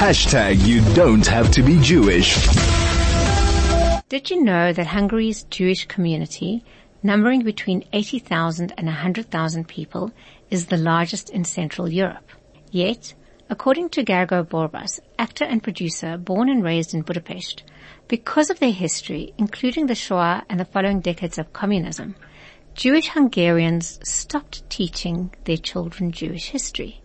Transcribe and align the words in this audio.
Hashtag 0.00 0.66
you 0.66 0.80
don't 0.94 1.26
have 1.26 1.50
to 1.50 1.62
be 1.62 1.78
Jewish. 1.78 2.34
Did 4.08 4.30
you 4.30 4.42
know 4.42 4.72
that 4.72 4.86
Hungary's 4.86 5.42
Jewish 5.42 5.84
community, 5.88 6.64
numbering 7.02 7.42
between 7.42 7.84
80,000 7.92 8.72
and 8.78 8.86
100,000 8.86 9.68
people, 9.68 10.10
is 10.48 10.66
the 10.66 10.78
largest 10.78 11.28
in 11.28 11.44
Central 11.44 11.86
Europe? 11.86 12.30
Yet, 12.70 13.12
according 13.50 13.90
to 13.90 14.02
Gergo 14.02 14.42
Borbas, 14.42 15.00
actor 15.18 15.44
and 15.44 15.62
producer 15.62 16.16
born 16.16 16.48
and 16.48 16.64
raised 16.64 16.94
in 16.94 17.02
Budapest, 17.02 17.62
because 18.08 18.48
of 18.48 18.58
their 18.58 18.72
history, 18.72 19.34
including 19.36 19.86
the 19.86 19.94
Shoah 19.94 20.44
and 20.48 20.58
the 20.58 20.64
following 20.64 21.00
decades 21.00 21.36
of 21.36 21.52
communism, 21.52 22.16
Jewish 22.74 23.08
Hungarians 23.08 24.00
stopped 24.02 24.68
teaching 24.70 25.34
their 25.44 25.58
children 25.58 26.10
Jewish 26.10 26.48
history. 26.48 27.02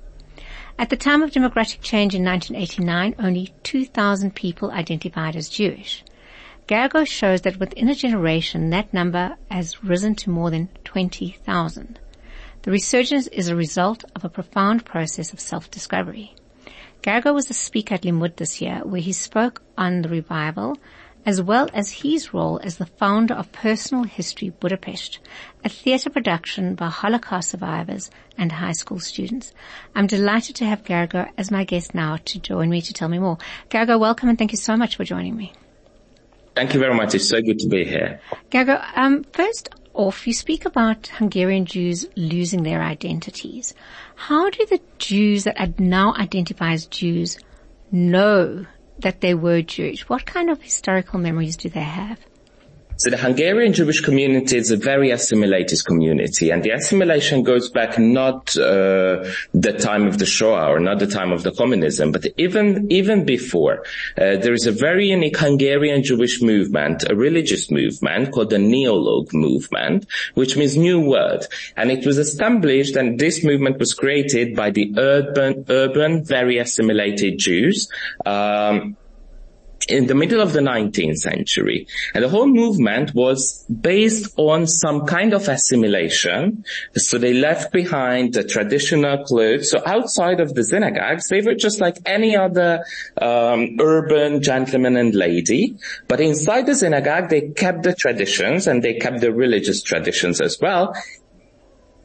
At 0.77 0.89
the 0.89 0.97
time 0.97 1.23
of 1.23 1.31
democratic 1.31 1.81
change 1.81 2.13
in 2.13 2.25
1989, 2.25 3.15
only 3.17 3.53
2,000 3.63 4.35
people 4.35 4.71
identified 4.71 5.37
as 5.37 5.47
Jewish. 5.47 6.03
Gergo 6.67 7.07
shows 7.07 7.41
that 7.41 7.59
within 7.61 7.87
a 7.87 7.95
generation, 7.95 8.71
that 8.71 8.93
number 8.93 9.37
has 9.49 9.83
risen 9.85 10.15
to 10.15 10.29
more 10.29 10.51
than 10.51 10.67
20,000. 10.83 11.99
The 12.63 12.71
resurgence 12.71 13.27
is 13.27 13.47
a 13.47 13.55
result 13.55 14.03
of 14.15 14.25
a 14.25 14.29
profound 14.29 14.83
process 14.83 15.31
of 15.31 15.39
self-discovery. 15.39 16.35
Gergo 17.01 17.33
was 17.33 17.49
a 17.49 17.53
speaker 17.53 17.95
at 17.95 18.01
Limmud 18.01 18.35
this 18.35 18.59
year 18.59 18.81
where 18.83 18.99
he 18.99 19.13
spoke 19.13 19.61
on 19.77 20.01
the 20.01 20.09
revival 20.09 20.75
as 21.25 21.41
well 21.41 21.67
as 21.73 21.91
his 21.91 22.33
role 22.33 22.59
as 22.63 22.77
the 22.77 22.85
founder 22.85 23.33
of 23.33 23.51
Personal 23.51 24.03
History 24.03 24.49
Budapest, 24.49 25.19
a 25.63 25.69
theatre 25.69 26.09
production 26.09 26.75
by 26.75 26.87
Holocaust 26.87 27.49
survivors 27.49 28.11
and 28.37 28.51
high 28.51 28.73
school 28.73 28.99
students. 28.99 29.51
I'm 29.95 30.07
delighted 30.07 30.55
to 30.57 30.65
have 30.65 30.83
Gergo 30.83 31.29
as 31.37 31.49
my 31.49 31.63
guest 31.63 31.95
now 31.95 32.17
to 32.25 32.39
join 32.39 32.69
me 32.69 32.81
to 32.81 32.93
tell 32.93 33.09
me 33.09 33.17
more. 33.17 33.39
Gergo, 33.69 33.99
welcome 33.99 34.29
and 34.29 34.37
thank 34.37 34.51
you 34.51 34.57
so 34.57 34.77
much 34.77 34.95
for 34.95 35.03
joining 35.03 35.35
me. 35.35 35.53
Thank 36.55 36.73
you 36.73 36.79
very 36.79 36.93
much. 36.93 37.15
It's 37.15 37.27
so 37.27 37.41
good 37.41 37.59
to 37.59 37.67
be 37.67 37.83
here. 37.83 38.21
Gergo, 38.51 38.85
um, 38.95 39.23
first 39.33 39.69
off, 39.93 40.27
you 40.27 40.33
speak 40.33 40.65
about 40.65 41.07
Hungarian 41.07 41.65
Jews 41.65 42.05
losing 42.15 42.63
their 42.63 42.81
identities. 42.81 43.73
How 44.15 44.49
do 44.49 44.65
the 44.65 44.79
Jews 44.99 45.45
that 45.45 45.79
now 45.79 46.13
identify 46.15 46.73
as 46.73 46.85
Jews 46.85 47.37
know 47.91 48.65
that 48.99 49.21
they 49.21 49.33
were 49.33 49.61
Jewish? 49.61 50.07
What 50.09 50.25
kind 50.25 50.49
of 50.49 50.61
historical 50.61 51.19
memories 51.19 51.57
do 51.57 51.69
they 51.69 51.81
have? 51.81 52.19
So 52.97 53.09
the 53.09 53.17
Hungarian 53.17 53.73
Jewish 53.73 53.99
community 53.99 54.57
is 54.57 54.71
a 54.71 54.77
very 54.77 55.11
assimilated 55.11 55.83
community 55.85 56.49
and 56.49 56.63
the 56.63 56.71
assimilation 56.71 57.43
goes 57.43 57.69
back 57.69 57.99
not 57.99 58.55
uh, 58.55 59.25
the 59.53 59.75
time 59.77 60.07
of 60.07 60.17
the 60.17 60.25
Shoah 60.25 60.67
or 60.67 60.79
not 60.79 60.99
the 60.99 61.07
time 61.07 61.33
of 61.33 61.43
the 61.43 61.51
communism, 61.51 62.13
but 62.13 62.25
even, 62.37 62.89
even 62.89 63.25
before. 63.25 63.83
Uh, 64.17 64.37
there 64.37 64.53
is 64.53 64.65
a 64.65 64.71
very 64.71 65.09
unique 65.09 65.37
Hungarian 65.37 66.03
Jewish 66.03 66.41
movement, 66.41 67.03
a 67.09 67.15
religious 67.15 67.69
movement 67.69 68.31
called 68.31 68.49
the 68.49 68.57
Neolog 68.57 69.33
movement, 69.33 70.05
which 70.35 70.55
means 70.55 70.77
new 70.77 71.01
word. 71.01 71.45
And 71.75 71.91
it 71.91 72.05
was 72.05 72.17
established 72.17 72.95
and 72.95 73.19
this 73.19 73.43
movement 73.43 73.77
was 73.77 73.93
created 73.93 74.55
by 74.55 74.71
the 74.71 74.93
urban, 74.97 75.65
urban, 75.67 76.23
very 76.23 76.59
assimilated 76.59 77.39
Jews. 77.39 77.89
Um, 78.25 78.95
in 79.87 80.07
the 80.07 80.15
middle 80.15 80.41
of 80.41 80.53
the 80.53 80.59
19th 80.59 81.17
century. 81.17 81.87
And 82.13 82.23
the 82.23 82.29
whole 82.29 82.47
movement 82.47 83.13
was 83.13 83.63
based 83.65 84.33
on 84.37 84.67
some 84.67 85.05
kind 85.05 85.33
of 85.33 85.47
assimilation. 85.47 86.65
So 86.95 87.17
they 87.17 87.33
left 87.33 87.71
behind 87.71 88.33
the 88.33 88.43
traditional 88.43 89.23
clothes. 89.23 89.71
So 89.71 89.81
outside 89.85 90.39
of 90.39 90.53
the 90.53 90.63
synagogues, 90.63 91.27
they 91.29 91.41
were 91.41 91.55
just 91.55 91.79
like 91.79 91.97
any 92.05 92.35
other 92.35 92.83
um, 93.21 93.77
urban 93.79 94.41
gentleman 94.41 94.97
and 94.97 95.13
lady. 95.13 95.77
But 96.07 96.19
inside 96.19 96.65
the 96.65 96.75
synagogue, 96.75 97.29
they 97.29 97.49
kept 97.49 97.83
the 97.83 97.93
traditions 97.93 98.67
and 98.67 98.83
they 98.83 98.95
kept 98.95 99.21
the 99.21 99.31
religious 99.31 99.81
traditions 99.81 100.41
as 100.41 100.57
well 100.59 100.95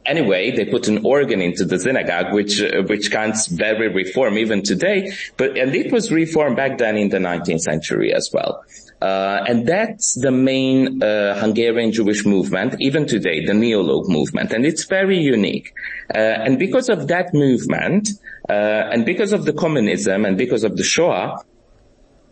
anyway, 0.05 0.51
they 0.51 0.65
put 0.65 0.87
an 0.87 1.05
organ 1.05 1.41
into 1.41 1.65
the 1.65 1.79
synagogue, 1.79 2.33
which 2.33 2.61
uh, 2.61 2.83
which 2.83 3.11
counts 3.11 3.47
very 3.47 3.87
reform 3.89 4.37
even 4.37 4.63
today. 4.63 5.11
But 5.37 5.57
and 5.57 5.75
it 5.75 5.91
was 5.91 6.11
reformed 6.11 6.57
back 6.57 6.77
then 6.77 6.97
in 6.97 7.09
the 7.09 7.17
19th 7.17 7.61
century 7.61 8.13
as 8.13 8.29
well. 8.33 8.63
Uh, 9.01 9.43
and 9.47 9.67
that's 9.67 10.13
the 10.13 10.29
main 10.31 11.01
uh, 11.01 11.39
Hungarian 11.39 11.91
Jewish 11.91 12.23
movement, 12.23 12.75
even 12.79 13.07
today, 13.07 13.43
the 13.43 13.53
Neolog 13.53 14.07
movement, 14.07 14.51
and 14.53 14.63
it's 14.63 14.85
very 14.85 15.17
unique. 15.17 15.73
Uh, 16.13 16.17
and 16.17 16.59
because 16.59 16.87
of 16.87 17.07
that 17.07 17.33
movement, 17.33 18.09
uh, 18.47 18.53
and 18.91 19.03
because 19.03 19.33
of 19.33 19.45
the 19.45 19.53
communism, 19.53 20.23
and 20.23 20.37
because 20.37 20.63
of 20.63 20.77
the 20.77 20.83
Shoah, 20.83 21.43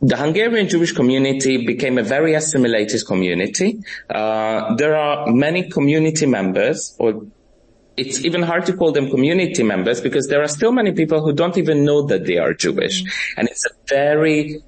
the 0.02 0.16
Hungarian 0.16 0.70
Jewish 0.70 0.92
community 0.92 1.66
became 1.66 1.98
a 1.98 2.04
very 2.04 2.36
assimilated 2.36 3.06
community. 3.06 3.80
Uh, 4.10 4.76
there 4.76 4.96
are 4.96 5.28
many 5.28 5.70
community 5.70 6.26
members 6.26 6.96
or 7.00 7.26
it's 7.98 8.24
even 8.24 8.42
hard 8.42 8.66
to 8.68 8.74
call 8.74 8.92
them 8.92 9.10
community 9.10 9.64
members 9.64 10.02
because 10.02 10.28
there 10.28 10.42
are 10.42 10.48
still 10.48 10.72
many 10.72 10.94
people 10.94 11.22
who 11.22 11.34
don't 11.34 11.58
even 11.58 11.84
know 11.84 12.04
that 12.04 12.26
they 12.26 12.38
are 12.38 12.54
Jewish. 12.54 13.04
Mm-hmm. 13.04 13.40
And 13.40 13.50
it's 13.50 13.66
a 13.66 13.74
very 13.88 14.62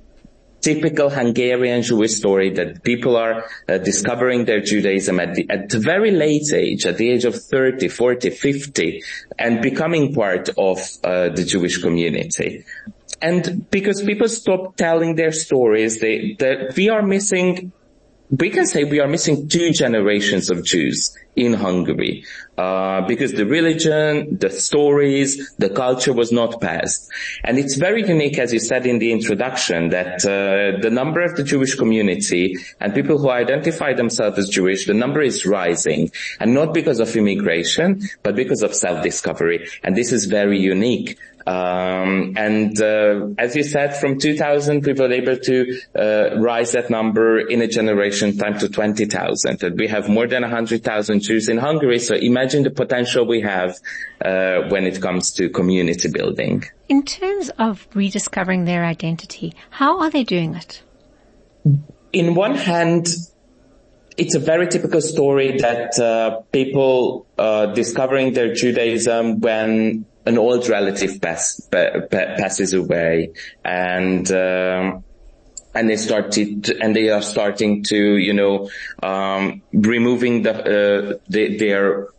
typical 0.62 1.10
Hungarian 1.10 1.82
Jewish 1.82 2.14
story 2.14 2.52
that 2.52 2.84
people 2.84 3.18
are 3.18 3.46
uh, 3.68 3.78
discovering 3.80 4.46
their 4.46 4.62
Judaism 4.62 5.20
at 5.20 5.36
the, 5.36 5.50
at 5.50 5.70
the 5.70 5.80
very 5.80 6.12
late 6.12 6.54
age, 6.54 6.86
at 6.86 6.98
the 6.98 7.10
age 7.10 7.26
of 7.26 7.36
30, 7.36 7.88
40, 7.88 8.30
50, 8.30 9.04
and 9.40 9.62
becoming 9.62 10.14
part 10.14 10.50
of 10.58 10.78
uh, 11.04 11.30
the 11.30 11.44
Jewish 11.44 11.82
community. 11.82 12.64
And 13.22 13.70
because 13.70 14.02
people 14.02 14.28
stop 14.28 14.76
telling 14.76 15.16
their 15.16 15.32
stories, 15.32 16.00
they, 16.00 16.36
that 16.40 16.76
we 16.76 16.90
are 16.90 17.02
missing 17.02 17.72
we 18.32 18.50
can 18.50 18.66
say 18.66 18.86
we 18.86 19.00
are 19.00 19.08
missing 19.08 19.50
two 19.50 19.72
generations 19.72 20.50
of 20.50 20.64
Jews 20.64 21.16
in 21.36 21.54
Hungary 21.54 22.24
uh, 22.58 23.02
because 23.08 23.34
the 23.34 23.46
religion, 23.46 24.38
the 24.38 24.50
stories, 24.50 25.54
the 25.56 25.70
culture 25.70 26.14
was 26.14 26.32
not 26.32 26.62
passed, 26.62 27.10
and 27.44 27.58
it's 27.58 27.76
very 27.76 28.08
unique, 28.08 28.38
as 28.38 28.54
you 28.54 28.60
said 28.60 28.86
in 28.86 29.00
the 29.00 29.12
introduction, 29.12 29.90
that 29.90 30.26
uh, 30.26 30.80
the 30.82 30.90
number 30.90 31.22
of 31.22 31.36
the 31.36 31.44
Jewish 31.44 31.76
community 31.76 32.56
and 32.80 32.94
people 32.94 33.18
who 33.18 33.30
identify 33.30 33.94
themselves 33.94 34.38
as 34.38 34.50
Jewish, 34.50 34.86
the 34.86 34.94
number 34.94 35.22
is 35.22 35.46
rising, 35.46 36.12
and 36.40 36.54
not 36.54 36.74
because 36.74 37.00
of 37.00 37.16
immigration, 37.16 38.02
but 38.24 38.36
because 38.36 38.62
of 38.62 38.74
self-discovery, 38.74 39.68
and 39.84 39.96
this 39.96 40.12
is 40.12 40.26
very 40.26 40.60
unique. 40.60 41.18
Um, 41.46 42.34
and 42.38 42.80
uh, 42.82 43.30
as 43.38 43.56
you 43.56 43.64
said, 43.64 43.98
from 43.98 44.20
2000, 44.20 44.86
we 44.86 44.94
were 44.94 45.12
able 45.12 45.38
to 45.38 45.80
uh, 45.96 46.40
rise 46.40 46.74
that 46.74 46.90
number 46.90 47.40
in 47.40 47.62
a 47.62 47.68
generation 47.68 48.38
time 48.38 48.60
to 48.60 48.70
20,000. 48.70 49.64
And 49.64 49.80
we 49.80 49.88
have 49.88 50.08
more 50.08 50.28
than 50.28 50.44
100,000 50.44 51.22
Jews 51.22 51.50
in 51.50 51.58
Hungary. 51.58 52.00
So 52.00 52.16
imagine 52.16 52.64
the 52.64 52.70
potential 52.70 53.26
we 53.26 53.42
have 53.42 53.78
uh, 54.24 54.70
when 54.70 54.86
it 54.86 55.02
comes 55.02 55.32
to 55.34 55.50
community 55.50 56.10
building. 56.10 56.64
In 56.90 57.04
terms 57.04 57.50
of 57.58 57.88
rediscovering 57.94 58.66
their 58.66 58.86
identity, 58.86 59.54
how 59.70 60.00
are 60.02 60.10
they 60.10 60.24
doing 60.24 60.56
it? 60.56 60.84
In 62.12 62.36
one 62.36 62.56
hand, 62.56 63.08
it's 64.18 64.36
a 64.36 64.40
very 64.40 64.68
typical 64.68 65.02
story 65.02 65.58
that 65.60 65.98
uh, 65.98 66.42
people 66.52 67.26
uh, 67.38 67.68
discovering 67.68 68.34
their 68.34 68.54
Judaism 68.54 69.40
when 69.40 70.06
an 70.26 70.38
old 70.38 70.68
relative 70.70 71.22
pass, 71.22 71.62
passes 71.72 72.74
away 72.74 73.32
and, 73.64 74.32
um, 74.32 75.04
and 75.74 75.90
they 75.90 75.96
started 75.96 76.66
to, 76.66 76.80
and 76.80 76.96
they 76.96 77.10
are 77.10 77.22
starting 77.22 77.84
to, 77.84 78.18
you 78.18 78.34
know, 78.34 78.70
um, 79.02 79.62
removing 79.72 80.44
the, 80.44 80.54
uh, 80.54 81.18
the, 81.30 81.58
their 81.58 82.10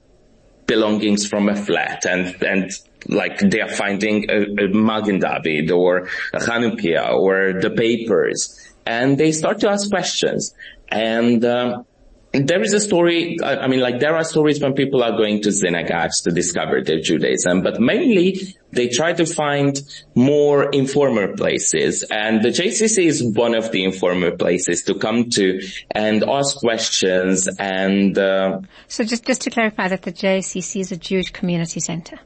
belongings 0.67 1.27
from 1.29 1.49
a 1.49 1.57
flat 1.57 2.07
and, 2.07 2.43
and 2.43 2.71
like 3.09 3.39
they 3.39 3.61
are 3.61 3.69
finding 3.69 4.31
a, 4.31 4.65
a 4.65 4.69
Magen 4.69 5.19
David 5.19 5.71
or 5.71 6.09
a 6.33 6.39
Hanukkah 6.39 7.12
or 7.12 7.61
the 7.61 7.71
papers 7.71 8.59
and 8.87 9.19
they 9.19 9.32
start 9.32 9.61
to 9.61 9.71
ask 9.71 9.91
questions. 9.91 10.55
And, 10.88 11.44
um, 11.44 11.87
there 12.32 12.62
is 12.62 12.73
a 12.73 12.81
story, 12.81 13.37
I 13.44 13.67
mean, 13.67 13.81
like 13.81 14.00
there 14.00 14.17
are 14.17 14.25
stories 14.25 14.61
when 14.61 14.73
people 14.73 15.02
are 15.02 15.12
going 15.12 15.43
to 15.43 15.52
synagogues 15.52 16.23
to 16.23 16.31
discover 16.31 16.82
their 16.82 17.00
Judaism, 17.00 17.62
but 17.62 17.79
mainly 17.79 18.56
they 18.70 18.88
try 18.88 19.12
to 19.12 19.26
find 19.26 19.79
more 20.14 20.70
informal 20.70 21.37
places. 21.37 22.02
And 22.05 22.43
the 22.43 22.49
JCC 22.49 23.05
is 23.05 23.23
one 23.23 23.55
of 23.55 23.70
the 23.70 23.84
informal 23.84 24.31
places 24.32 24.82
to 24.84 24.94
come 24.94 25.29
to 25.31 25.61
and 25.90 26.25
ask 26.25 26.56
questions 26.56 27.49
and, 27.58 28.17
uh, 28.17 28.61
So 28.88 29.05
just, 29.05 29.26
just 29.26 29.43
to 29.43 29.50
clarify 29.50 29.88
that 29.88 30.02
the 30.02 30.12
JCC 30.12 30.81
is 30.81 30.90
a 30.90 30.96
Jewish 30.96 31.31
community 31.32 31.81
center. 31.81 32.19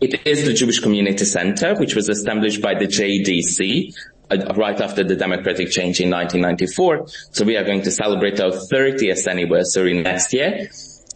It 0.00 0.26
is 0.26 0.44
the 0.44 0.54
Jewish 0.54 0.78
Community 0.78 1.24
Center, 1.24 1.74
which 1.74 1.96
was 1.96 2.08
established 2.08 2.62
by 2.62 2.74
the 2.74 2.86
JDC, 2.86 3.92
right 4.30 4.80
after 4.80 5.04
the 5.04 5.16
democratic 5.16 5.70
change 5.70 6.00
in 6.00 6.10
1994. 6.10 7.06
So 7.32 7.44
we 7.44 7.56
are 7.56 7.64
going 7.64 7.82
to 7.82 7.90
celebrate 7.90 8.40
our 8.40 8.50
30th 8.50 9.26
anniversary 9.26 10.00
next 10.00 10.32
year. 10.32 10.68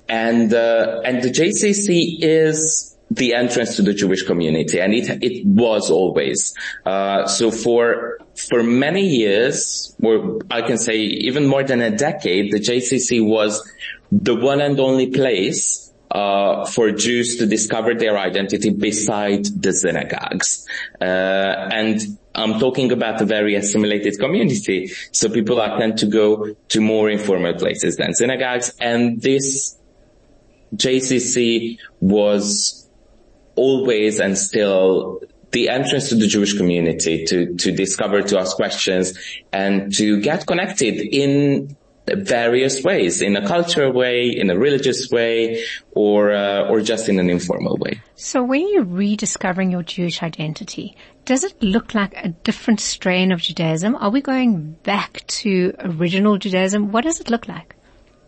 And, 0.09 0.53
uh, 0.53 1.03
and 1.05 1.23
the 1.23 1.31
JCC 1.31 2.19
is 2.21 2.93
the 3.11 3.35
entrance 3.35 3.77
to 3.77 3.83
the 3.83 3.93
Jewish 3.93 4.23
community, 4.23 4.81
and 4.81 4.95
it 4.95 5.23
it 5.23 5.47
was 5.47 5.91
always. 5.91 6.55
Uh, 6.87 7.27
so 7.27 7.51
for 7.51 8.19
for 8.35 8.63
many 8.63 9.07
years, 9.07 9.95
or 10.03 10.41
I 10.51 10.63
can 10.63 10.79
say 10.79 10.97
even 10.97 11.47
more 11.47 11.63
than 11.63 11.83
a 11.83 11.91
decade, 11.91 12.53
the 12.53 12.59
JCC 12.59 13.25
was 13.25 13.63
the 14.11 14.35
one 14.35 14.61
and 14.61 14.81
only 14.81 15.11
place 15.11 15.93
uh, 16.11 16.65
for 16.67 16.91
Jews 16.93 17.37
to 17.39 17.47
discover 17.47 17.95
their 17.95 18.19
identity 18.19 18.71
beside 18.71 19.45
the 19.45 19.73
synagogues. 19.73 20.67
Uh, 21.01 21.05
and 21.05 22.01
I'm 22.35 22.59
talking 22.59 22.93
about 22.93 23.21
a 23.21 23.25
very 23.25 23.55
assimilated 23.55 24.19
community. 24.19 24.91
So 25.13 25.29
people 25.29 25.61
are 25.61 25.79
tend 25.79 25.99
to 25.99 26.07
go 26.07 26.55
to 26.69 26.81
more 26.81 27.11
informal 27.11 27.55
places 27.55 27.97
than 27.97 28.15
synagogues. 28.15 28.75
And 28.81 29.21
this 29.21 29.77
JCC 30.75 31.79
was 32.01 32.89
always 33.55 34.19
and 34.21 34.39
still 34.39 35.21
the 35.51 35.69
entrance 35.69 36.09
to 36.09 36.15
the 36.15 36.27
Jewish 36.27 36.57
community 36.57 37.25
to, 37.27 37.55
to 37.57 37.73
discover, 37.73 38.23
to 38.23 38.39
ask 38.39 38.57
questions 38.57 39.19
and 39.53 39.95
to 39.97 40.21
get 40.21 40.47
connected 40.47 40.95
in 40.95 41.77
various 42.07 42.83
ways, 42.83 43.21
in 43.21 43.37
a 43.37 43.47
cultural 43.47 43.93
way, 43.93 44.29
in 44.31 44.51
a 44.51 44.59
religious 44.59 45.11
way, 45.11 45.65
or 45.93 46.33
uh, 46.33 46.69
or 46.69 46.81
just 46.81 47.09
in 47.09 47.19
an 47.19 47.31
informal 47.31 47.77
way. 47.77 48.01
So 48.17 48.43
when 48.43 48.69
you're 48.73 48.85
rediscovering 48.85 49.71
your 49.71 49.83
Jewish 49.83 50.23
identity, 50.23 50.97
does 51.25 51.45
it 51.45 51.63
look 51.63 51.95
like 51.95 52.15
a 52.17 52.29
different 52.29 52.81
strain 52.81 53.33
of 53.33 53.41
Judaism? 53.41 53.95
Are 53.97 54.11
we 54.11 54.21
going 54.21 54.73
back 54.83 55.25
to 55.27 55.75
original 55.79 56.39
Judaism? 56.39 56.93
What 56.93 57.05
does 57.05 57.21
it 57.21 57.31
look 57.31 57.49
like? 57.49 57.75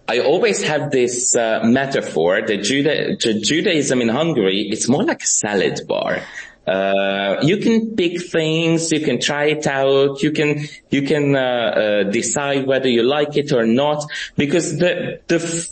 I 0.06 0.20
always 0.20 0.62
have 0.62 0.90
this 0.90 1.34
uh, 1.34 1.60
metaphor 1.64 2.42
that 2.42 2.60
Juda- 2.60 3.16
Judaism 3.18 4.02
in 4.02 4.08
Hungary, 4.08 4.68
it's 4.70 4.88
more 4.88 5.02
like 5.02 5.22
a 5.22 5.26
salad 5.26 5.80
bar. 5.88 6.20
Uh, 6.66 7.36
you 7.42 7.58
can 7.58 7.94
pick 7.96 8.22
things, 8.22 8.92
you 8.92 9.00
can 9.00 9.20
try 9.20 9.46
it 9.46 9.66
out, 9.66 10.22
you 10.22 10.30
can, 10.30 10.66
you 10.90 11.02
can, 11.02 11.34
uh, 11.34 11.40
uh, 11.40 12.02
decide 12.04 12.66
whether 12.66 12.88
you 12.88 13.02
like 13.02 13.36
it 13.36 13.52
or 13.52 13.66
not, 13.66 14.04
because 14.36 14.78
the, 14.78 15.20
the, 15.26 15.68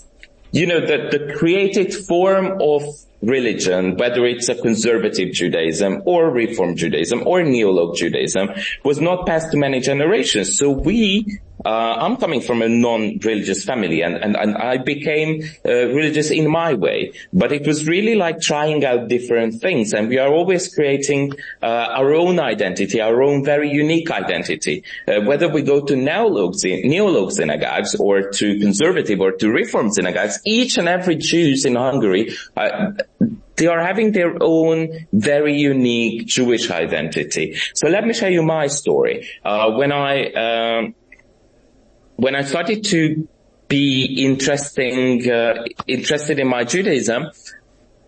you 0.51 0.67
know, 0.67 0.81
the, 0.81 1.09
the 1.11 1.35
created 1.35 1.95
form 1.95 2.59
of 2.61 2.83
religion, 3.23 3.97
whether 3.97 4.25
it's 4.27 4.49
a 4.49 4.55
conservative 4.55 5.33
Judaism 5.33 6.03
or 6.05 6.31
Reform 6.31 6.77
Judaism 6.77 7.23
or 7.27 7.41
Neolog 7.41 7.97
Judaism, 7.97 8.51
was 8.85 9.01
not 9.01 9.27
passed 9.27 9.53
to 9.53 9.57
many 9.57 9.81
generations. 9.81 10.59
So 10.59 10.71
we 10.71 11.41
uh, 11.65 11.97
I'm 11.99 12.17
coming 12.17 12.41
from 12.41 12.63
a 12.63 12.69
non-religious 12.69 13.65
family 13.65 14.03
and, 14.03 14.17
and, 14.17 14.37
and 14.37 14.57
I 14.57 14.79
became 14.79 15.43
uh, 15.65 15.71
religious 15.71 16.31
in 16.31 16.51
my 16.51 16.75
way, 16.75 17.13
but 17.33 17.53
it 17.53 17.67
was 17.67 17.87
really 17.87 18.15
like 18.15 18.41
trying 18.41 18.85
out 18.85 19.09
different 19.09 19.61
things 19.61 19.93
and 19.93 20.09
we 20.09 20.19
are 20.19 20.33
always 20.33 20.75
creating 20.75 21.33
uh, 21.63 21.67
our 21.67 22.15
own 22.15 22.41
identity, 22.41 23.01
our 23.01 23.23
own 23.23 23.45
very 23.45 23.71
unique 23.71 24.11
identity. 24.11 24.85
Uh, 25.07 25.21
whether 25.21 25.49
we 25.49 25.63
go 25.63 25.81
to 25.81 25.95
neolog, 25.95 26.55
neolog 26.85 27.31
synagogues 27.31 27.95
or 27.95 28.31
to 28.31 28.59
conservative 28.59 29.21
or 29.21 29.33
to 29.33 29.51
reform 29.51 29.91
synagogues, 29.91 30.41
each 30.45 30.79
and 30.79 30.89
every 30.89 31.17
Jews 31.17 31.65
in 31.65 31.77
Hungary 31.77 32.35
uh, 32.57 32.93
they 33.63 33.69
are 33.69 33.81
having 33.81 34.11
their 34.11 34.35
own 34.41 35.07
very 35.13 35.55
unique 35.55 36.27
Jewish 36.27 36.69
identity. 36.69 37.57
So 37.75 37.89
let 37.89 38.05
me 38.05 38.13
share 38.13 38.31
you 38.31 38.43
my 38.43 38.67
story. 38.67 39.29
Uh, 39.45 39.71
when 39.79 39.93
I 39.93 40.13
um, 40.45 40.95
when 42.17 42.35
I 42.35 42.43
started 42.43 42.83
to 42.87 43.29
be 43.69 44.27
interesting, 44.27 45.31
uh, 45.31 45.65
interested 45.87 46.41
in 46.41 46.49
my 46.49 46.65
Judaism, 46.65 47.31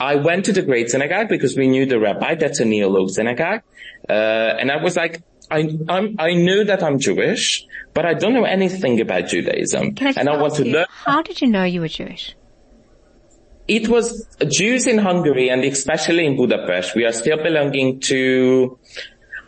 I 0.00 0.16
went 0.16 0.46
to 0.46 0.52
the 0.52 0.62
Great 0.62 0.90
Synagogue 0.90 1.28
because 1.28 1.56
we 1.56 1.68
knew 1.68 1.86
the 1.86 2.00
rabbi. 2.00 2.34
That's 2.34 2.58
a 2.58 2.64
neolog 2.64 3.10
synagogue, 3.10 3.62
uh, 4.08 4.60
and 4.60 4.72
I 4.72 4.82
was 4.82 4.96
like, 4.96 5.22
I, 5.52 5.60
I'm, 5.88 6.16
i 6.18 6.34
knew 6.34 6.64
that 6.64 6.82
I'm 6.82 6.98
Jewish, 6.98 7.64
but 7.92 8.04
I 8.04 8.14
don't 8.14 8.34
know 8.34 8.44
anything 8.58 9.00
about 9.00 9.28
Judaism, 9.28 9.94
and 10.00 10.28
I 10.28 10.36
want 10.36 10.56
to 10.56 10.66
you, 10.66 10.72
learn. 10.72 10.86
How 10.88 11.22
did 11.22 11.40
you 11.40 11.46
know 11.46 11.62
you 11.62 11.80
were 11.80 11.94
Jewish? 12.00 12.34
It 13.66 13.88
was 13.88 14.26
Jews 14.46 14.86
in 14.86 14.98
Hungary 14.98 15.48
and 15.48 15.64
especially 15.64 16.26
in 16.26 16.36
Budapest. 16.36 16.94
We 16.94 17.04
are 17.04 17.12
still 17.12 17.38
belonging 17.38 18.00
to 18.00 18.78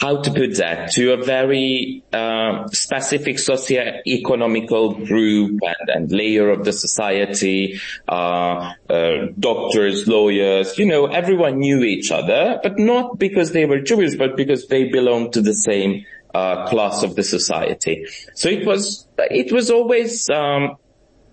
how 0.01 0.21
to 0.21 0.31
put 0.31 0.57
that 0.57 0.91
to 0.93 1.13
a 1.13 1.25
very 1.25 2.03
uh, 2.13 2.67
specific 2.69 3.39
socio-economical 3.39 4.95
group 5.07 5.59
and, 5.63 5.89
and, 5.89 6.13
layer 6.13 6.51
of 6.51 6.65
the 6.65 6.73
society, 6.73 7.81
uh, 8.09 8.73
uh, 8.91 9.27
doctors, 9.39 10.07
lawyers, 10.07 10.79
you 10.79 10.87
know, 10.87 11.07
everyone 11.07 11.59
knew 11.59 11.83
each 11.83 12.11
other, 12.11 12.61
but 12.63 12.79
not 12.79 13.19
because 13.19 13.53
they 13.53 13.65
were 13.65 13.81
Jewish, 13.81 14.17
but 14.17 14.37
because 14.37 14.67
they 14.69 14.85
belonged 14.85 15.33
to 15.33 15.41
the 15.41 15.55
same 15.55 16.05
uh, 16.35 16.67
class 16.69 17.03
of 17.03 17.17
the 17.17 17.23
society. 17.23 18.07
So 18.35 18.49
it 18.49 18.67
was, 18.67 19.09
it 19.19 19.53
was 19.53 19.71
always, 19.71 20.29
um, 20.29 20.77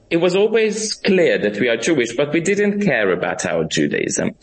it 0.09 0.17
was 0.17 0.35
always 0.35 0.93
clear 0.93 1.37
that 1.37 1.59
we 1.59 1.69
are 1.69 1.77
Jewish, 1.77 2.15
but 2.15 2.31
we 2.31 2.41
didn't 2.41 2.81
care 2.81 3.11
about 3.11 3.45
our 3.45 3.63
Judaism. 3.63 4.35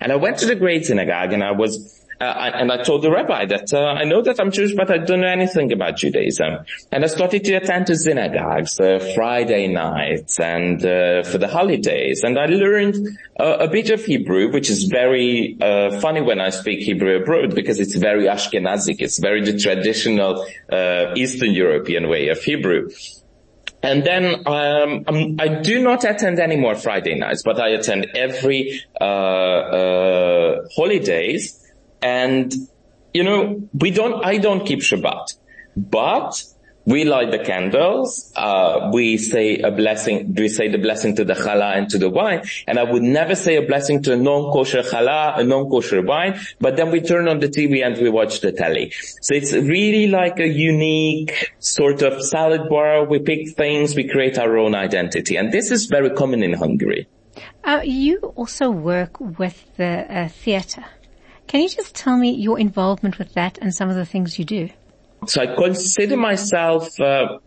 And 0.00 0.12
I 0.12 0.16
went 0.16 0.38
to 0.38 0.46
the 0.46 0.54
Great 0.54 0.86
Synagogue 0.86 1.32
and 1.32 1.44
I 1.44 1.52
was 1.52 1.98
uh, 2.20 2.50
and 2.54 2.72
I 2.72 2.82
told 2.82 3.02
the 3.02 3.10
rabbi 3.10 3.46
that 3.46 3.72
uh, 3.72 3.78
I 3.78 4.02
know 4.04 4.22
that 4.22 4.40
I'm 4.40 4.50
Jewish, 4.50 4.74
but 4.74 4.90
I 4.90 4.98
don't 4.98 5.20
know 5.20 5.28
anything 5.28 5.72
about 5.72 5.96
Judaism. 5.96 6.64
And 6.90 7.04
I 7.04 7.06
started 7.06 7.44
to 7.44 7.54
attend 7.54 7.86
to 7.86 7.96
synagogues 7.96 8.80
uh, 8.80 8.98
Friday 9.14 9.68
nights 9.68 10.40
and 10.40 10.84
uh, 10.84 11.22
for 11.22 11.38
the 11.38 11.46
holidays. 11.46 12.24
And 12.24 12.36
I 12.36 12.46
learned 12.46 12.96
uh, 13.38 13.58
a 13.60 13.68
bit 13.68 13.90
of 13.90 14.04
Hebrew, 14.04 14.50
which 14.50 14.68
is 14.68 14.84
very 14.84 15.56
uh, 15.60 16.00
funny 16.00 16.20
when 16.20 16.40
I 16.40 16.50
speak 16.50 16.80
Hebrew 16.80 17.22
abroad 17.22 17.54
because 17.54 17.78
it's 17.78 17.94
very 17.94 18.24
Ashkenazic. 18.24 18.96
It's 18.98 19.20
very 19.20 19.44
the 19.44 19.56
traditional 19.56 20.44
Eastern 21.14 21.52
European 21.52 22.08
way 22.08 22.28
of 22.28 22.42
Hebrew. 22.42 22.90
And 23.82 24.04
then 24.04 24.46
um, 24.46 25.04
um, 25.06 25.36
I 25.38 25.48
do 25.48 25.80
not 25.82 26.04
attend 26.04 26.40
any 26.40 26.56
more 26.56 26.74
Friday 26.74 27.14
nights, 27.14 27.42
but 27.44 27.60
I 27.60 27.68
attend 27.68 28.08
every 28.14 28.82
uh, 29.00 29.04
uh, 29.04 30.56
holidays. 30.74 31.64
And, 32.02 32.52
you 33.14 33.22
know, 33.22 33.68
we 33.72 33.90
don't, 33.90 34.24
I 34.24 34.38
don't 34.38 34.66
keep 34.66 34.80
Shabbat, 34.80 35.34
but 35.76 36.42
we 36.88 37.04
light 37.04 37.30
the 37.30 37.38
candles, 37.38 38.32
uh, 38.34 38.90
we 38.94 39.18
say 39.18 39.58
a 39.58 39.70
blessing, 39.70 40.34
we 40.34 40.48
say 40.48 40.68
the 40.68 40.78
blessing 40.78 41.14
to 41.16 41.24
the 41.24 41.34
challah 41.34 41.76
and 41.76 41.90
to 41.90 41.98
the 41.98 42.08
wine, 42.08 42.42
and 42.66 42.78
I 42.78 42.84
would 42.90 43.02
never 43.02 43.34
say 43.34 43.56
a 43.56 43.62
blessing 43.62 44.02
to 44.04 44.14
a 44.14 44.16
non-kosher 44.16 44.82
challah, 44.82 45.38
a 45.38 45.44
non-kosher 45.44 46.00
wine, 46.00 46.40
but 46.58 46.76
then 46.76 46.90
we 46.90 47.02
turn 47.02 47.28
on 47.28 47.40
the 47.40 47.48
TV 47.48 47.84
and 47.84 48.00
we 48.00 48.08
watch 48.08 48.40
the 48.40 48.52
telly. 48.52 48.92
So 49.20 49.34
it's 49.34 49.52
really 49.52 50.06
like 50.06 50.40
a 50.40 50.48
unique 50.48 51.52
sort 51.58 52.00
of 52.00 52.24
salad 52.24 52.70
bar, 52.70 53.04
we 53.04 53.18
pick 53.18 53.50
things, 53.50 53.94
we 53.94 54.08
create 54.08 54.38
our 54.38 54.56
own 54.56 54.74
identity, 54.74 55.36
and 55.36 55.52
this 55.52 55.70
is 55.70 55.86
very 55.86 56.08
common 56.10 56.42
in 56.42 56.54
Hungary. 56.54 57.06
Uh, 57.64 57.82
you 57.84 58.16
also 58.34 58.70
work 58.70 59.20
with 59.20 59.62
the 59.76 60.06
uh, 60.08 60.28
theatre. 60.28 60.86
Can 61.48 61.60
you 61.60 61.68
just 61.68 61.94
tell 61.94 62.16
me 62.16 62.30
your 62.30 62.58
involvement 62.58 63.18
with 63.18 63.34
that 63.34 63.58
and 63.60 63.74
some 63.74 63.90
of 63.90 63.96
the 63.96 64.06
things 64.06 64.38
you 64.38 64.46
do? 64.46 64.70
So 65.26 65.42
I 65.42 65.54
consider 65.54 66.16
myself, 66.16 66.98
uh, 67.00 67.38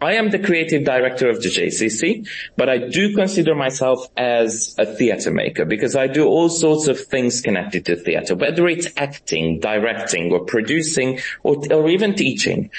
I 0.00 0.14
am 0.14 0.30
the 0.30 0.38
creative 0.38 0.84
director 0.84 1.28
of 1.28 1.42
the 1.42 1.48
JCC, 1.48 2.28
but 2.56 2.68
I 2.68 2.78
do 2.78 3.14
consider 3.14 3.54
myself 3.54 4.06
as 4.16 4.76
a 4.78 4.86
theater 4.86 5.32
maker 5.32 5.64
because 5.64 5.96
I 5.96 6.06
do 6.06 6.26
all 6.26 6.48
sorts 6.48 6.86
of 6.86 7.00
things 7.00 7.40
connected 7.40 7.86
to 7.86 7.96
theater, 7.96 8.36
whether 8.36 8.68
it's 8.68 8.88
acting, 8.96 9.58
directing 9.58 10.32
or 10.32 10.44
producing 10.44 11.18
or, 11.42 11.56
or 11.72 11.88
even 11.88 12.14
teaching. 12.14 12.70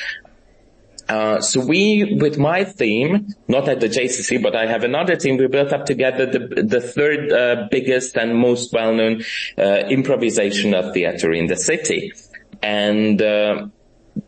Uh, 1.10 1.42
so 1.42 1.60
we, 1.66 2.18
with 2.22 2.38
my 2.38 2.64
theme, 2.64 3.34
not 3.48 3.68
at 3.68 3.80
the 3.80 3.90
JCC, 3.90 4.42
but 4.42 4.56
I 4.56 4.68
have 4.68 4.84
another 4.84 5.16
team, 5.16 5.38
we 5.38 5.48
built 5.48 5.74
up 5.74 5.88
together 5.88 6.28
the, 6.28 6.64
the 6.64 6.80
third 6.80 7.34
uh, 7.34 7.68
biggest 7.72 8.16
and 8.16 8.36
most 8.38 8.72
well-known 8.72 9.22
uh, 9.58 9.90
improvisational 9.90 10.94
theater 10.94 11.34
in 11.34 11.48
the 11.48 11.58
city. 11.58 12.14
And 12.62 13.20
uh, 13.20 13.68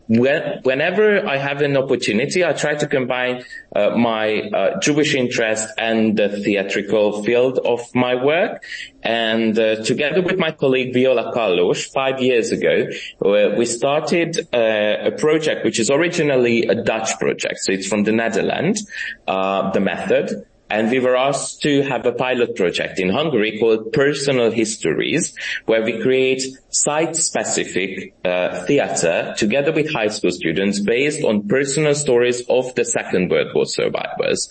whenever 0.08 1.26
I 1.26 1.36
have 1.36 1.62
an 1.62 1.76
opportunity, 1.76 2.44
I 2.44 2.52
try 2.52 2.74
to 2.74 2.86
combine 2.86 3.44
uh, 3.74 3.90
my 3.90 4.40
uh, 4.40 4.80
Jewish 4.80 5.14
interest 5.14 5.68
and 5.78 6.16
the 6.16 6.28
theatrical 6.28 7.22
field 7.22 7.58
of 7.58 7.80
my 7.94 8.14
work. 8.14 8.62
And 9.02 9.58
uh, 9.58 9.82
together 9.82 10.22
with 10.22 10.38
my 10.38 10.52
colleague 10.52 10.92
Viola 10.92 11.32
Kalush, 11.34 11.90
five 11.92 12.20
years 12.20 12.52
ago, 12.52 12.86
we 13.20 13.66
started 13.66 14.38
uh, 14.52 15.08
a 15.08 15.12
project 15.12 15.64
which 15.64 15.80
is 15.80 15.90
originally 15.90 16.66
a 16.66 16.74
Dutch 16.74 17.18
project. 17.18 17.58
So 17.60 17.72
it's 17.72 17.86
from 17.86 18.04
the 18.04 18.12
Netherlands, 18.12 18.88
uh, 19.26 19.70
the 19.72 19.80
method 19.80 20.46
and 20.72 20.90
we 20.90 20.98
were 21.00 21.14
asked 21.14 21.60
to 21.60 21.82
have 21.82 22.06
a 22.06 22.12
pilot 22.12 22.56
project 22.56 22.98
in 22.98 23.10
Hungary 23.10 23.58
called 23.60 23.92
Personal 23.92 24.50
Histories, 24.50 25.34
where 25.66 25.82
we 25.82 26.00
create 26.00 26.42
site-specific 26.70 28.14
uh, 28.24 28.64
theater 28.64 29.34
together 29.36 29.70
with 29.70 29.92
high 29.92 30.08
school 30.08 30.30
students 30.30 30.80
based 30.80 31.22
on 31.24 31.46
personal 31.46 31.94
stories 31.94 32.42
of 32.48 32.74
the 32.74 32.86
Second 32.86 33.30
World 33.30 33.48
War 33.54 33.66
survivors. 33.66 34.48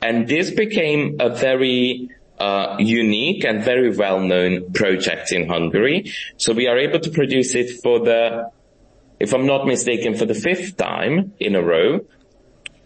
And 0.00 0.28
this 0.28 0.52
became 0.52 1.16
a 1.18 1.28
very 1.28 2.08
uh, 2.38 2.76
unique 2.78 3.44
and 3.44 3.64
very 3.64 3.90
well-known 3.96 4.72
project 4.72 5.32
in 5.32 5.48
Hungary. 5.48 6.12
So 6.36 6.52
we 6.52 6.68
are 6.68 6.78
able 6.78 7.00
to 7.00 7.10
produce 7.10 7.56
it 7.56 7.80
for 7.82 7.98
the, 7.98 8.48
if 9.18 9.34
I'm 9.34 9.46
not 9.46 9.66
mistaken, 9.66 10.14
for 10.14 10.24
the 10.24 10.34
fifth 10.34 10.76
time 10.76 11.34
in 11.40 11.56
a 11.56 11.62
row. 11.62 12.06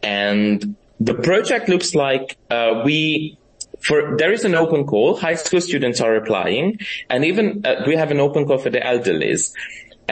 And 0.03 0.75
the 1.05 1.15
project 1.15 1.69
looks 1.69 1.95
like 1.95 2.37
uh, 2.51 2.83
we 2.85 3.39
for 3.83 4.17
there 4.17 4.33
is 4.33 4.45
an 4.45 4.55
open 4.55 4.87
call. 4.87 5.17
High 5.17 5.35
school 5.35 5.61
students 5.61 6.01
are 6.01 6.15
applying, 6.15 6.79
and 7.11 7.25
even 7.25 7.63
uh, 7.65 7.83
we 7.87 7.97
have 7.97 8.11
an 8.11 8.21
open 8.21 8.47
call 8.47 8.59
for 8.59 8.71
the 8.71 8.79
elderlies. 8.79 9.53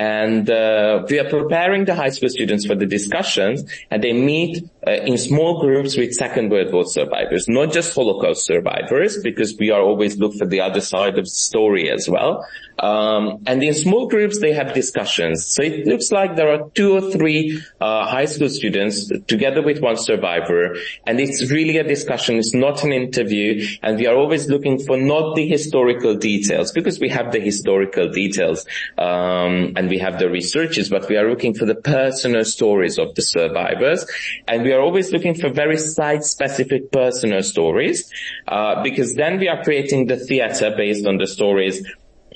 And 0.00 0.48
uh, 0.48 1.04
we 1.10 1.18
are 1.18 1.28
preparing 1.28 1.84
the 1.84 1.94
high 1.94 2.08
school 2.08 2.30
students 2.30 2.64
for 2.64 2.74
the 2.74 2.86
discussions, 2.86 3.70
and 3.90 4.02
they 4.02 4.14
meet 4.14 4.64
uh, 4.86 4.92
in 4.92 5.18
small 5.18 5.60
groups 5.60 5.94
with 5.94 6.14
Second 6.14 6.50
World 6.50 6.72
War 6.72 6.86
survivors, 6.86 7.48
not 7.48 7.70
just 7.70 7.94
Holocaust 7.94 8.46
survivors, 8.46 9.22
because 9.22 9.58
we 9.58 9.70
are 9.70 9.82
always 9.82 10.16
look 10.16 10.32
for 10.36 10.46
the 10.46 10.62
other 10.62 10.80
side 10.80 11.18
of 11.18 11.26
the 11.26 11.30
story 11.30 11.90
as 11.90 12.08
well. 12.08 12.46
Um, 12.78 13.42
and 13.46 13.62
in 13.62 13.74
small 13.74 14.08
groups, 14.08 14.40
they 14.40 14.54
have 14.54 14.72
discussions. 14.72 15.44
So 15.44 15.62
it 15.62 15.86
looks 15.86 16.10
like 16.10 16.34
there 16.34 16.48
are 16.48 16.70
two 16.70 16.94
or 16.94 17.10
three 17.10 17.62
uh, 17.78 18.06
high 18.06 18.24
school 18.24 18.48
students 18.48 19.12
together 19.26 19.60
with 19.60 19.80
one 19.82 19.98
survivor, 19.98 20.76
and 21.06 21.20
it's 21.20 21.50
really 21.50 21.76
a 21.76 21.84
discussion. 21.84 22.36
It's 22.36 22.54
not 22.54 22.82
an 22.84 22.92
interview, 22.92 23.66
and 23.82 23.98
we 23.98 24.06
are 24.06 24.16
always 24.16 24.48
looking 24.48 24.78
for 24.78 24.96
not 24.96 25.36
the 25.36 25.46
historical 25.46 26.14
details 26.14 26.72
because 26.72 26.98
we 26.98 27.10
have 27.10 27.32
the 27.32 27.40
historical 27.40 28.08
details 28.08 28.64
um, 28.96 29.74
and 29.76 29.89
we 29.90 29.98
have 29.98 30.18
the 30.18 30.30
researches, 30.30 30.88
but 30.88 31.08
we 31.08 31.18
are 31.18 31.28
looking 31.28 31.52
for 31.52 31.66
the 31.66 31.74
personal 31.74 32.44
stories 32.44 32.98
of 32.98 33.14
the 33.16 33.22
survivors, 33.22 34.06
and 34.48 34.62
we 34.62 34.72
are 34.72 34.80
always 34.80 35.12
looking 35.12 35.34
for 35.34 35.50
very 35.50 35.76
site-specific 35.76 36.90
personal 36.90 37.42
stories 37.42 38.10
uh, 38.48 38.82
because 38.82 39.14
then 39.16 39.38
we 39.38 39.48
are 39.48 39.62
creating 39.62 40.06
the 40.06 40.16
theater 40.16 40.72
based 40.74 41.06
on 41.06 41.18
the 41.18 41.26
stories 41.26 41.84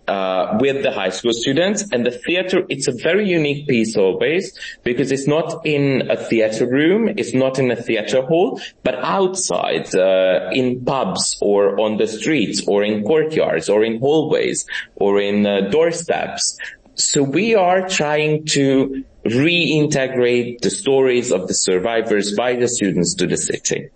uh, 0.08 0.58
with 0.61 0.82
the 0.82 0.90
high 0.90 1.08
school 1.08 1.32
students. 1.32 1.84
And 1.92 2.04
the 2.04 2.11
theater 2.11 2.64
it's 2.68 2.88
a 2.88 2.92
very 2.92 3.28
unique 3.28 3.66
piece 3.66 3.96
always 3.96 4.58
because 4.82 5.11
it's 5.12 5.26
not 5.26 5.64
in 5.64 6.11
a 6.11 6.16
theater 6.16 6.66
room 6.66 7.08
it's 7.16 7.34
not 7.34 7.58
in 7.58 7.70
a 7.70 7.76
theater 7.76 8.23
hall 8.23 8.61
but 8.82 8.96
outside 8.96 9.94
uh, 9.94 10.50
in 10.52 10.84
pubs 10.84 11.37
or 11.40 11.80
on 11.80 11.96
the 11.96 12.06
streets 12.06 12.62
or 12.66 12.82
in 12.84 13.04
courtyards 13.04 13.68
or 13.68 13.84
in 13.84 13.99
hallways 13.99 14.66
or 14.96 15.20
in 15.20 15.46
uh, 15.46 15.62
doorsteps 15.70 16.58
so 16.94 17.22
we 17.22 17.54
are 17.54 17.88
trying 17.88 18.44
to 18.44 19.04
reintegrate 19.24 20.60
the 20.60 20.70
stories 20.70 21.32
of 21.32 21.48
the 21.48 21.54
survivors 21.54 22.34
by 22.36 22.54
the 22.54 22.68
students 22.68 23.14
to 23.14 23.26
the 23.26 23.36
city 23.36 23.90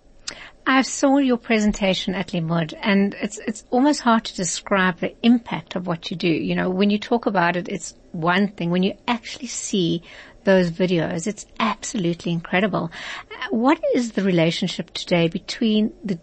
I 0.69 0.83
saw 0.83 1.17
your 1.17 1.37
presentation 1.37 2.13
at 2.13 2.27
Limmud 2.27 2.75
and 2.79 3.15
it's, 3.15 3.39
it's 3.39 3.63
almost 3.71 4.01
hard 4.01 4.25
to 4.25 4.35
describe 4.35 4.99
the 4.99 5.15
impact 5.23 5.75
of 5.75 5.87
what 5.87 6.11
you 6.11 6.15
do. 6.15 6.27
You 6.27 6.53
know, 6.53 6.69
when 6.69 6.91
you 6.91 6.99
talk 6.99 7.25
about 7.25 7.55
it, 7.55 7.67
it's 7.67 7.95
one 8.11 8.49
thing. 8.49 8.69
When 8.69 8.83
you 8.83 8.95
actually 9.07 9.47
see 9.47 10.03
those 10.43 10.69
videos, 10.69 11.25
it's 11.25 11.47
absolutely 11.59 12.31
incredible. 12.31 12.91
What 13.49 13.81
is 13.95 14.11
the 14.11 14.21
relationship 14.21 14.93
today 14.93 15.27
between 15.27 15.91
the 16.03 16.19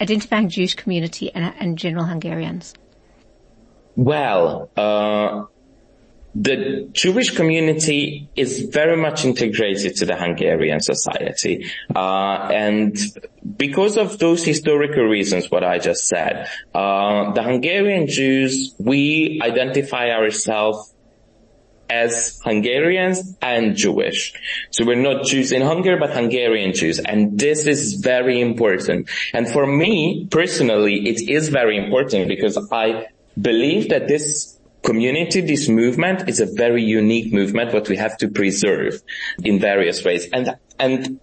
identifying 0.00 0.48
Jewish 0.48 0.74
community 0.74 1.32
and, 1.32 1.54
and 1.58 1.78
general 1.78 2.06
Hungarians? 2.06 2.74
Well, 3.94 4.68
uh, 4.76 5.44
the 6.38 6.88
Jewish 6.92 7.34
community 7.34 8.28
is 8.36 8.68
very 8.70 8.96
much 8.96 9.24
integrated 9.24 9.96
to 9.96 10.04
the 10.04 10.16
Hungarian 10.16 10.80
society. 10.80 11.70
Uh, 11.94 12.48
and 12.52 12.94
because 13.56 13.96
of 13.96 14.18
those 14.18 14.44
historical 14.44 15.04
reasons, 15.04 15.50
what 15.50 15.64
I 15.64 15.78
just 15.78 16.06
said, 16.06 16.46
uh, 16.74 17.32
the 17.32 17.42
Hungarian 17.42 18.06
Jews, 18.06 18.74
we 18.78 19.40
identify 19.42 20.10
ourselves 20.10 20.92
as 21.88 22.38
Hungarians 22.44 23.36
and 23.40 23.74
Jewish. 23.74 24.34
So 24.72 24.84
we're 24.84 24.96
not 24.96 25.24
Jews 25.24 25.52
in 25.52 25.62
Hungary, 25.62 25.98
but 25.98 26.10
Hungarian 26.10 26.74
Jews. 26.74 26.98
And 26.98 27.38
this 27.38 27.66
is 27.66 27.94
very 27.94 28.42
important. 28.42 29.08
And 29.32 29.48
for 29.48 29.66
me, 29.66 30.28
personally, 30.30 31.08
it 31.08 31.30
is 31.30 31.48
very 31.48 31.78
important 31.78 32.28
because 32.28 32.58
I 32.70 33.06
believe 33.40 33.88
that 33.88 34.08
this 34.08 34.55
community, 34.82 35.40
this 35.40 35.68
movement 35.68 36.28
is 36.28 36.40
a 36.40 36.46
very 36.46 36.82
unique 36.82 37.32
movement, 37.32 37.72
what 37.72 37.88
we 37.88 37.96
have 37.96 38.16
to 38.18 38.28
preserve 38.28 39.02
in 39.42 39.58
various 39.58 40.04
ways. 40.04 40.28
And, 40.32 40.56
and, 40.78 41.20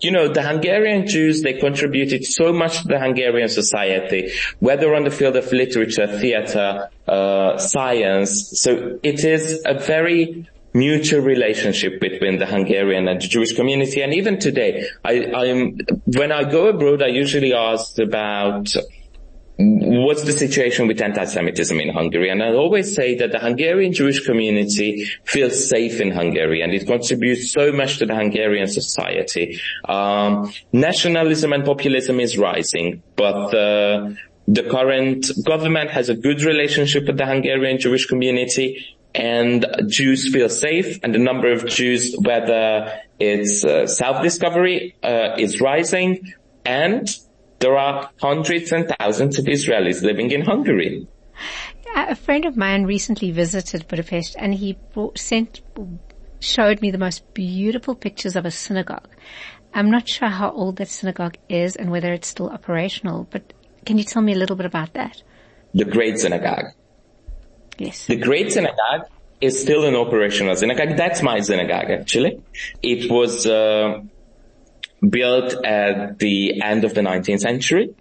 you 0.00 0.10
know, 0.10 0.28
the 0.28 0.42
Hungarian 0.42 1.06
Jews, 1.06 1.42
they 1.42 1.54
contributed 1.54 2.24
so 2.24 2.52
much 2.52 2.82
to 2.82 2.88
the 2.88 2.98
Hungarian 2.98 3.48
society, 3.48 4.32
whether 4.60 4.94
on 4.94 5.04
the 5.04 5.10
field 5.10 5.36
of 5.36 5.50
literature, 5.52 6.06
theater, 6.06 6.88
uh, 7.06 7.58
science. 7.58 8.60
So 8.60 8.98
it 9.02 9.24
is 9.24 9.62
a 9.66 9.74
very 9.74 10.48
mutual 10.72 11.20
relationship 11.22 12.00
between 12.00 12.38
the 12.38 12.46
Hungarian 12.46 13.08
and 13.08 13.20
the 13.20 13.26
Jewish 13.26 13.54
community. 13.54 14.02
And 14.02 14.14
even 14.14 14.38
today, 14.38 14.88
I, 15.04 15.32
I'm, 15.34 15.78
when 16.06 16.30
I 16.30 16.44
go 16.44 16.68
abroad, 16.68 17.02
I 17.02 17.08
usually 17.08 17.52
ask 17.52 17.98
about 17.98 18.72
what's 19.58 20.22
the 20.22 20.32
situation 20.32 20.86
with 20.86 21.00
anti-Semitism 21.00 21.80
in 21.80 21.88
Hungary? 21.88 22.30
And 22.30 22.42
I 22.42 22.52
always 22.52 22.94
say 22.94 23.16
that 23.16 23.32
the 23.32 23.40
Hungarian 23.40 23.92
Jewish 23.92 24.24
community 24.24 25.06
feels 25.24 25.68
safe 25.68 26.00
in 26.00 26.12
Hungary 26.12 26.62
and 26.62 26.72
it 26.72 26.86
contributes 26.86 27.52
so 27.52 27.72
much 27.72 27.98
to 27.98 28.06
the 28.06 28.14
Hungarian 28.14 28.68
society. 28.68 29.60
Um, 29.84 30.52
nationalism 30.72 31.52
and 31.52 31.64
populism 31.64 32.20
is 32.20 32.38
rising, 32.38 33.02
but 33.16 33.52
uh, 33.52 34.10
the 34.46 34.62
current 34.62 35.28
government 35.44 35.90
has 35.90 36.08
a 36.08 36.14
good 36.14 36.42
relationship 36.42 37.06
with 37.08 37.18
the 37.18 37.26
Hungarian 37.26 37.80
Jewish 37.80 38.06
community 38.06 38.86
and 39.12 39.66
Jews 39.88 40.32
feel 40.32 40.48
safe 40.48 41.00
and 41.02 41.12
the 41.12 41.18
number 41.18 41.50
of 41.50 41.66
Jews, 41.66 42.14
whether 42.22 43.00
it's 43.18 43.64
uh, 43.64 43.88
self-discovery, 43.88 44.94
uh, 45.02 45.34
is 45.36 45.60
rising 45.60 46.32
and 46.64 47.08
there 47.60 47.76
are 47.76 48.10
hundreds 48.20 48.72
and 48.72 48.92
thousands 48.98 49.38
of 49.38 49.46
Israelis 49.46 50.02
living 50.02 50.30
in 50.30 50.42
Hungary. 50.42 51.06
A 51.94 52.14
friend 52.14 52.44
of 52.44 52.56
mine 52.56 52.84
recently 52.84 53.30
visited 53.30 53.88
Budapest 53.88 54.36
and 54.38 54.54
he 54.54 54.78
brought, 54.92 55.18
sent, 55.18 55.60
showed 56.40 56.80
me 56.80 56.90
the 56.90 56.98
most 56.98 57.34
beautiful 57.34 57.94
pictures 57.94 58.36
of 58.36 58.44
a 58.44 58.50
synagogue. 58.50 59.08
I'm 59.74 59.90
not 59.90 60.08
sure 60.08 60.28
how 60.28 60.50
old 60.50 60.76
that 60.76 60.88
synagogue 60.88 61.36
is 61.48 61.76
and 61.76 61.90
whether 61.90 62.12
it's 62.12 62.28
still 62.28 62.50
operational, 62.50 63.26
but 63.30 63.52
can 63.84 63.98
you 63.98 64.04
tell 64.04 64.22
me 64.22 64.32
a 64.32 64.36
little 64.36 64.56
bit 64.56 64.66
about 64.66 64.94
that? 64.94 65.22
The 65.74 65.84
Great 65.84 66.18
Synagogue. 66.18 66.72
Yes. 67.78 68.06
The 68.06 68.16
Great 68.16 68.52
Synagogue 68.52 69.06
is 69.40 69.60
still 69.60 69.84
an 69.84 69.94
operational 69.94 70.56
synagogue. 70.56 70.96
That's 70.96 71.22
my 71.22 71.40
synagogue 71.40 71.90
actually. 71.90 72.42
It 72.82 73.10
was, 73.10 73.46
uh, 73.46 74.00
built 75.06 75.54
at 75.64 76.18
the 76.18 76.62
end 76.62 76.84
of 76.84 76.94
the 76.94 77.00
19th 77.00 77.40
century, 77.40 77.94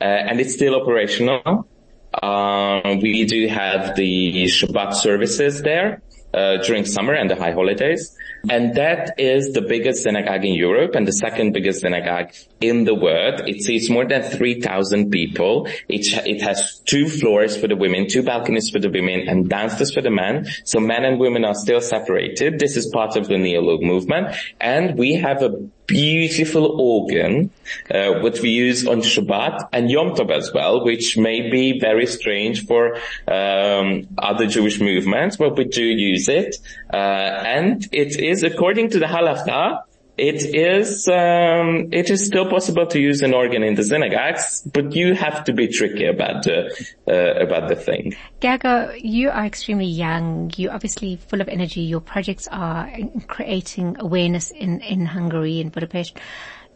uh, 0.00 0.04
and 0.04 0.40
it's 0.40 0.54
still 0.54 0.74
operational. 0.80 1.66
Uh, 2.12 2.96
we 3.02 3.24
do 3.24 3.48
have 3.48 3.96
the 3.96 4.44
Shabbat 4.44 4.94
services 4.94 5.62
there 5.62 6.02
uh, 6.34 6.56
during 6.58 6.84
summer 6.84 7.14
and 7.14 7.30
the 7.30 7.36
high 7.36 7.52
holidays. 7.52 8.16
And 8.50 8.74
that 8.74 9.14
is 9.18 9.52
the 9.52 9.62
biggest 9.62 10.02
synagogue 10.02 10.44
in 10.44 10.54
Europe 10.54 10.94
and 10.94 11.06
the 11.06 11.12
second 11.12 11.52
biggest 11.52 11.80
synagogue 11.80 12.32
in 12.60 12.84
the 12.84 12.94
world. 12.94 13.42
It 13.46 13.62
seats 13.62 13.88
more 13.88 14.06
than 14.06 14.22
3,000 14.22 15.10
people. 15.10 15.66
It, 15.88 16.06
it 16.26 16.42
has 16.42 16.80
two 16.84 17.08
floors 17.08 17.56
for 17.56 17.68
the 17.68 17.76
women, 17.76 18.06
two 18.08 18.22
balconies 18.22 18.68
for 18.70 18.80
the 18.80 18.90
women 18.90 19.28
and 19.28 19.48
downstairs 19.48 19.94
for 19.94 20.02
the 20.02 20.10
men. 20.10 20.46
So 20.64 20.80
men 20.80 21.04
and 21.04 21.18
women 21.18 21.44
are 21.44 21.54
still 21.54 21.80
separated. 21.80 22.58
This 22.58 22.76
is 22.76 22.90
part 22.92 23.16
of 23.16 23.28
the 23.28 23.34
Neolog 23.34 23.82
movement. 23.82 24.36
And 24.60 24.98
we 24.98 25.14
have 25.14 25.42
a 25.42 25.50
beautiful 25.86 26.80
organ, 26.80 27.50
uh, 27.90 28.20
which 28.20 28.40
we 28.40 28.50
use 28.50 28.86
on 28.86 29.00
Shabbat 29.00 29.68
and 29.72 29.90
Yom 29.90 30.14
Tov 30.14 30.30
as 30.30 30.52
well, 30.52 30.84
which 30.84 31.16
may 31.16 31.50
be 31.50 31.78
very 31.78 32.06
strange 32.06 32.66
for 32.66 32.96
um, 33.28 34.06
other 34.18 34.46
Jewish 34.46 34.80
movements, 34.80 35.36
but 35.36 35.56
we 35.56 35.64
do 35.64 35.84
use 35.84 36.28
it. 36.28 36.56
Uh, 36.92 36.96
and 36.96 37.86
it 37.92 38.18
is 38.18 38.42
according 38.42 38.90
to 38.90 38.98
the 38.98 39.06
halacha, 39.06 39.82
it 40.16 40.54
is 40.54 41.08
um, 41.08 41.88
it 41.92 42.08
is 42.08 42.24
still 42.24 42.48
possible 42.48 42.86
to 42.86 43.00
use 43.00 43.22
an 43.22 43.34
organ 43.34 43.64
in 43.64 43.74
the 43.74 43.82
synagogues, 43.82 44.62
but 44.62 44.94
you 44.94 45.14
have 45.14 45.44
to 45.44 45.52
be 45.52 45.66
tricky 45.68 46.06
about 46.06 46.44
the 46.44 46.70
uh, 47.08 47.44
about 47.44 47.68
the 47.68 47.74
thing. 47.74 48.14
Gergo, 48.40 48.96
you 49.02 49.30
are 49.30 49.44
extremely 49.44 49.86
young. 49.86 50.52
You're 50.56 50.72
obviously 50.72 51.16
full 51.16 51.40
of 51.40 51.48
energy. 51.48 51.80
Your 51.80 52.00
projects 52.00 52.46
are 52.52 52.90
creating 53.26 53.96
awareness 53.98 54.52
in 54.52 54.80
in 54.82 55.04
Hungary 55.04 55.60
in 55.60 55.70
Budapest. 55.70 56.18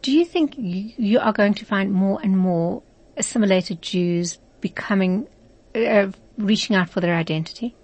Do 0.01 0.11
you 0.11 0.25
think 0.25 0.55
you 0.57 1.19
are 1.19 1.33
going 1.33 1.53
to 1.55 1.65
find 1.65 1.91
more 1.93 2.19
and 2.21 2.37
more 2.37 2.83
assimilated 3.15 3.81
Jews 3.81 4.37
becoming 4.59 5.27
uh, 5.75 6.07
reaching 6.37 6.75
out 6.75 6.89
for 6.89 6.99
their 6.99 7.15
identity? 7.15 7.75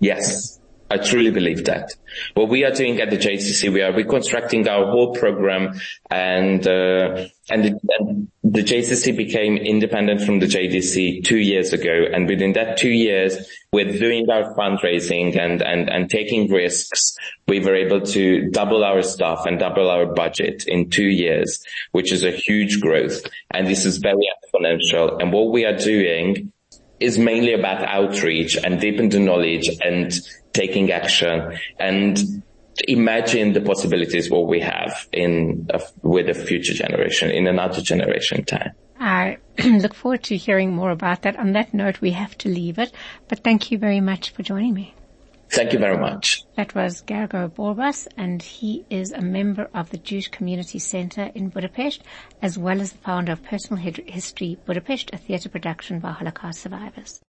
Yes, 0.00 0.60
I 0.90 0.96
truly 0.96 1.30
believe 1.30 1.66
that. 1.66 1.94
What 2.34 2.48
we 2.48 2.64
are 2.64 2.70
doing 2.70 3.00
at 3.00 3.10
the 3.10 3.18
JCC, 3.18 3.70
we 3.70 3.82
are 3.82 3.92
reconstructing 3.92 4.66
our 4.68 4.90
whole 4.90 5.14
program 5.14 5.78
and, 6.10 6.66
uh, 6.66 7.26
and, 7.50 7.64
the, 7.64 7.80
and 7.98 8.28
the 8.42 8.62
JCC 8.62 9.14
became 9.14 9.58
independent 9.58 10.22
from 10.22 10.38
the 10.38 10.46
JDC 10.46 11.24
two 11.24 11.36
years 11.36 11.74
ago. 11.74 12.06
And 12.10 12.26
within 12.26 12.54
that 12.54 12.78
two 12.78 12.88
years, 12.88 13.36
with 13.70 13.98
doing 13.98 14.30
our 14.30 14.54
fundraising 14.54 15.38
and, 15.38 15.60
and, 15.62 15.90
and 15.90 16.08
taking 16.08 16.50
risks, 16.50 17.14
we 17.46 17.60
were 17.60 17.76
able 17.76 18.00
to 18.00 18.50
double 18.50 18.82
our 18.82 19.02
staff 19.02 19.44
and 19.44 19.58
double 19.58 19.90
our 19.90 20.06
budget 20.06 20.64
in 20.66 20.88
two 20.88 21.08
years, 21.08 21.62
which 21.92 22.12
is 22.12 22.24
a 22.24 22.30
huge 22.30 22.80
growth. 22.80 23.22
And 23.50 23.66
this 23.66 23.84
is 23.84 23.98
very 23.98 24.26
exponential. 24.42 25.20
And 25.20 25.34
what 25.34 25.52
we 25.52 25.66
are 25.66 25.76
doing 25.76 26.50
is 27.00 27.18
mainly 27.18 27.52
about 27.52 27.82
outreach 27.84 28.56
and 28.56 28.80
deepen 28.80 29.08
the 29.08 29.20
knowledge 29.20 29.68
and 29.82 30.12
taking 30.58 30.90
action 30.90 31.58
and 31.78 32.42
imagine 32.86 33.52
the 33.52 33.60
possibilities 33.60 34.30
what 34.30 34.46
we 34.46 34.60
have 34.60 35.08
in 35.12 35.66
a, 35.70 35.80
with 36.02 36.28
a 36.28 36.34
future 36.34 36.74
generation 36.74 37.30
in 37.30 37.46
another 37.46 37.80
generation 37.80 38.44
time. 38.44 38.72
I 39.00 39.38
look 39.64 39.94
forward 39.94 40.24
to 40.24 40.36
hearing 40.36 40.74
more 40.74 40.90
about 40.90 41.22
that. 41.22 41.38
On 41.38 41.52
that 41.52 41.72
note, 41.72 42.00
we 42.00 42.10
have 42.12 42.36
to 42.38 42.48
leave 42.48 42.78
it, 42.78 42.92
but 43.28 43.44
thank 43.44 43.70
you 43.70 43.78
very 43.78 44.00
much 44.00 44.30
for 44.30 44.42
joining 44.42 44.74
me. 44.74 44.94
Thank 45.50 45.72
you 45.72 45.78
very 45.78 45.96
much. 45.96 46.42
That 46.56 46.74
was 46.74 47.02
Gergo 47.02 47.48
Borbas, 47.48 48.06
and 48.18 48.42
he 48.42 48.84
is 48.90 49.12
a 49.12 49.22
member 49.22 49.70
of 49.72 49.88
the 49.90 49.96
Jewish 49.96 50.28
Community 50.28 50.78
Center 50.78 51.30
in 51.34 51.48
Budapest, 51.48 52.02
as 52.42 52.58
well 52.58 52.82
as 52.82 52.92
the 52.92 52.98
founder 52.98 53.32
of 53.32 53.42
Personal 53.42 53.82
History 53.82 54.58
Budapest, 54.66 55.10
a 55.14 55.16
theatre 55.16 55.48
production 55.48 56.00
by 56.00 56.12
Holocaust 56.12 56.60
survivors. 56.60 57.20